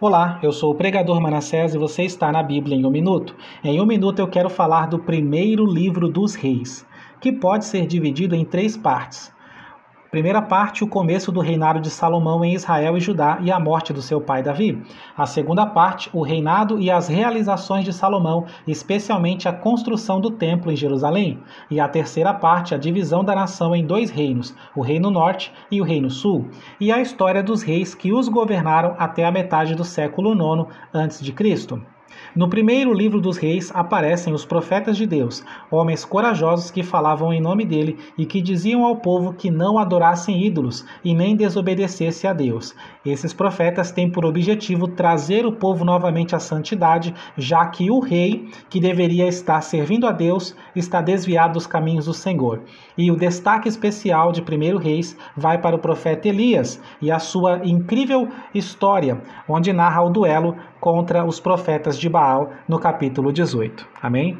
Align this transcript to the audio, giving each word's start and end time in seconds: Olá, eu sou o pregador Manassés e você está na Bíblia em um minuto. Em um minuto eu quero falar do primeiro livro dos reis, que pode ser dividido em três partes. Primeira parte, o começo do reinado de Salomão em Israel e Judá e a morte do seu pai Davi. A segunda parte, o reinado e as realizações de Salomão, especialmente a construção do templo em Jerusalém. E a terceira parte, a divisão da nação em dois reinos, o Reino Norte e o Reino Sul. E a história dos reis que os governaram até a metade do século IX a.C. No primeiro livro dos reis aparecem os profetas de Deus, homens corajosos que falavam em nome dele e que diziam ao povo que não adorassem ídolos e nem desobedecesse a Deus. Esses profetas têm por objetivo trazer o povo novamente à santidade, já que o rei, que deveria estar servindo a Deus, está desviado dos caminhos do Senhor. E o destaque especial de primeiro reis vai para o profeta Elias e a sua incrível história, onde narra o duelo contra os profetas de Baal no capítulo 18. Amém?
Olá, 0.00 0.38
eu 0.44 0.52
sou 0.52 0.70
o 0.70 0.74
pregador 0.76 1.20
Manassés 1.20 1.74
e 1.74 1.78
você 1.78 2.04
está 2.04 2.30
na 2.30 2.40
Bíblia 2.40 2.76
em 2.76 2.86
um 2.86 2.90
minuto. 2.90 3.34
Em 3.64 3.80
um 3.80 3.84
minuto 3.84 4.20
eu 4.20 4.28
quero 4.28 4.48
falar 4.48 4.86
do 4.86 4.96
primeiro 4.96 5.66
livro 5.66 6.08
dos 6.08 6.36
reis, 6.36 6.86
que 7.20 7.32
pode 7.32 7.64
ser 7.64 7.84
dividido 7.84 8.36
em 8.36 8.44
três 8.44 8.76
partes. 8.76 9.34
Primeira 10.10 10.40
parte, 10.40 10.82
o 10.82 10.88
começo 10.88 11.30
do 11.30 11.40
reinado 11.40 11.80
de 11.80 11.90
Salomão 11.90 12.42
em 12.42 12.54
Israel 12.54 12.96
e 12.96 13.00
Judá 13.00 13.36
e 13.42 13.52
a 13.52 13.60
morte 13.60 13.92
do 13.92 14.00
seu 14.00 14.18
pai 14.18 14.42
Davi. 14.42 14.82
A 15.14 15.26
segunda 15.26 15.66
parte, 15.66 16.08
o 16.14 16.22
reinado 16.22 16.80
e 16.80 16.90
as 16.90 17.08
realizações 17.08 17.84
de 17.84 17.92
Salomão, 17.92 18.46
especialmente 18.66 19.46
a 19.46 19.52
construção 19.52 20.18
do 20.18 20.30
templo 20.30 20.72
em 20.72 20.76
Jerusalém. 20.76 21.38
E 21.70 21.78
a 21.78 21.86
terceira 21.86 22.32
parte, 22.32 22.74
a 22.74 22.78
divisão 22.78 23.22
da 23.22 23.34
nação 23.34 23.76
em 23.76 23.84
dois 23.84 24.08
reinos, 24.08 24.54
o 24.74 24.80
Reino 24.80 25.10
Norte 25.10 25.52
e 25.70 25.78
o 25.78 25.84
Reino 25.84 26.08
Sul. 26.08 26.48
E 26.80 26.90
a 26.90 27.02
história 27.02 27.42
dos 27.42 27.62
reis 27.62 27.94
que 27.94 28.10
os 28.10 28.28
governaram 28.28 28.96
até 28.98 29.26
a 29.26 29.30
metade 29.30 29.74
do 29.74 29.84
século 29.84 30.32
IX 30.32 30.70
a.C. 30.90 31.97
No 32.34 32.48
primeiro 32.48 32.92
livro 32.92 33.20
dos 33.20 33.36
reis 33.36 33.70
aparecem 33.74 34.32
os 34.32 34.44
profetas 34.44 34.96
de 34.96 35.06
Deus, 35.06 35.42
homens 35.70 36.04
corajosos 36.04 36.70
que 36.70 36.82
falavam 36.82 37.32
em 37.32 37.40
nome 37.40 37.64
dele 37.64 37.98
e 38.16 38.26
que 38.26 38.40
diziam 38.40 38.84
ao 38.84 38.96
povo 38.96 39.32
que 39.32 39.50
não 39.50 39.78
adorassem 39.78 40.44
ídolos 40.44 40.84
e 41.04 41.14
nem 41.14 41.34
desobedecesse 41.34 42.26
a 42.26 42.32
Deus. 42.32 42.74
Esses 43.04 43.32
profetas 43.32 43.90
têm 43.90 44.10
por 44.10 44.24
objetivo 44.24 44.86
trazer 44.86 45.46
o 45.46 45.52
povo 45.52 45.84
novamente 45.84 46.36
à 46.36 46.38
santidade, 46.38 47.14
já 47.36 47.66
que 47.66 47.90
o 47.90 48.00
rei, 48.00 48.48
que 48.68 48.80
deveria 48.80 49.26
estar 49.26 49.60
servindo 49.62 50.06
a 50.06 50.12
Deus, 50.12 50.54
está 50.76 51.00
desviado 51.00 51.54
dos 51.54 51.66
caminhos 51.66 52.06
do 52.06 52.14
Senhor. 52.14 52.62
E 52.96 53.10
o 53.10 53.16
destaque 53.16 53.68
especial 53.68 54.32
de 54.32 54.42
primeiro 54.42 54.78
reis 54.78 55.16
vai 55.36 55.58
para 55.58 55.76
o 55.76 55.78
profeta 55.78 56.28
Elias 56.28 56.80
e 57.00 57.10
a 57.10 57.18
sua 57.18 57.60
incrível 57.64 58.28
história, 58.54 59.20
onde 59.48 59.72
narra 59.72 60.02
o 60.02 60.10
duelo 60.10 60.56
contra 60.80 61.24
os 61.24 61.40
profetas 61.40 61.98
de 62.08 62.12
Baal 62.12 62.50
no 62.66 62.78
capítulo 62.78 63.30
18. 63.30 63.86
Amém? 64.02 64.38